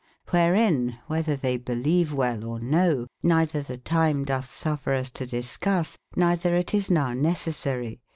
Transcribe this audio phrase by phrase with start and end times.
[0.27, 5.95] QIberin, wbetber tbey beleve well or no, neitber tbe time dotb suffer us to discusse,
[6.17, 7.99] neitber it is nowe necessarie.